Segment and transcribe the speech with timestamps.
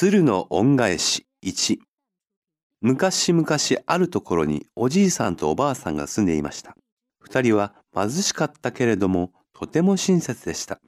[0.00, 1.78] 鶴の恩返し1
[2.82, 3.48] 昔々
[3.84, 6.76] あるところにおじいさんとおばあさんが住んでいました。
[7.18, 10.78] 二人は貧しかったけれどもとても親切でした。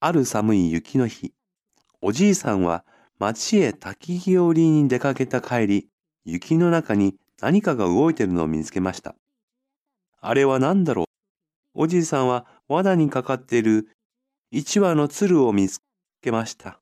[0.00, 1.30] ある寒い雪の日、
[2.00, 2.84] おじいさんは
[3.20, 5.86] 町へ滝日和に出かけた帰り、
[6.24, 9.14] 雪の中に何かが動いてるのを見つけました。
[10.20, 11.06] あれは何だろう？
[11.74, 13.86] おじいさんは罠にかかっている
[14.50, 15.78] 一羽の鶴を見つ
[16.20, 16.80] けました。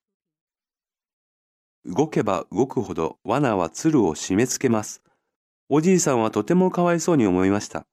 [1.86, 5.02] 動けば動くほど罠は鶴を締め付けます。
[5.68, 7.86] おじいさんはとてもかわいそうに思いました。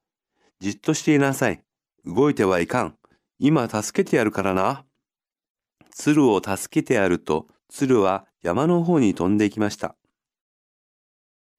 [0.60, 1.62] じっとしていなさい。
[2.04, 2.98] 動いてはいかん。
[3.38, 4.84] 今助けてやるからな。
[5.92, 9.96] 鶴を助けてやると、鶴は山の方に飛んでいきました。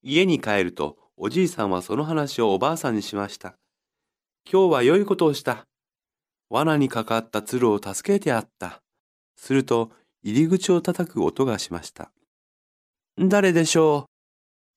[0.02, 3.58] 家に帰ると、おじいさんはその話をおばあさんにしました。
[4.50, 5.68] 今日は良いことをした。
[6.50, 8.82] 罠にかかった鶴を助けてやった。
[9.36, 9.92] すると、
[10.24, 12.12] 入り口を叩く音がしました。
[13.22, 14.10] 誰でしょう？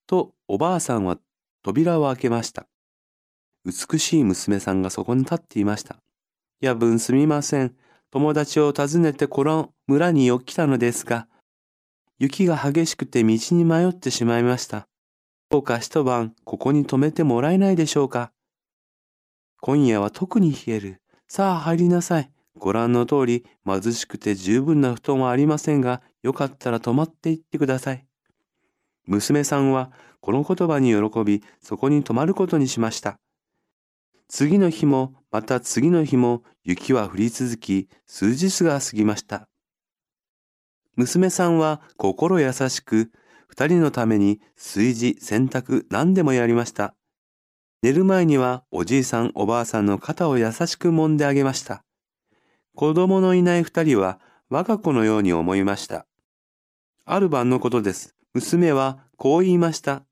[0.09, 1.17] とおばあさんは
[1.63, 2.67] 扉を開けました。
[3.65, 5.99] 美しい娘さんがそこに立っていました。
[6.61, 7.77] 夜分すみません。
[8.11, 11.29] 友達を訪ねてこの村に来たのですが、
[12.19, 14.89] 雪が激しくて道に迷ってしまいました。
[15.49, 18.33] どうか一晩ここに泊めてもらえないでしょうか。
[19.61, 21.01] 今夜は特に冷える。
[21.29, 22.29] さあ入りなさい。
[22.59, 28.05] ご覧の通り貧しくて十分な布団はありませんが、よかったら泊まっていってください。
[29.07, 33.19] 娘さんはこの言葉に喜び、そこに泊まることにしました。
[34.29, 39.49] 次の日も、また次の日も雪は降り続き、数日が過ぎました。
[40.97, 43.11] 娘さんは心優しく、
[43.49, 46.95] 二人のために炊事、洗濯、何でもやりました。
[47.83, 51.85] 寝る前にはおじいさんおばあさんの肩を優しく揉んであげました。
[52.77, 56.07] 子供のいない二人は我が子のように思いました。
[57.05, 58.15] ある晩のことです。
[58.35, 60.07] 娘はこう言いました。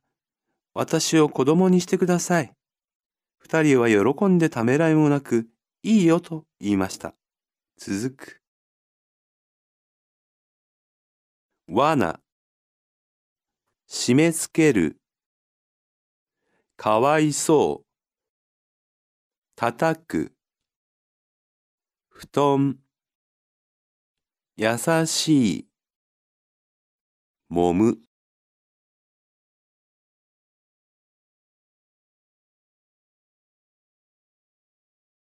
[0.75, 2.53] 私を子供にしてください。
[3.39, 5.49] 二人は喜んでためらいもなく、
[5.83, 7.15] いいよと言いました。
[7.79, 8.43] 続く。
[11.67, 12.21] 罠。
[13.89, 15.01] 締め付ける。
[16.77, 17.87] かわいそう。
[19.57, 20.33] 叩く。
[22.11, 22.79] 布団。
[24.57, 24.77] 優
[25.07, 25.69] しい。
[27.51, 28.10] 揉む。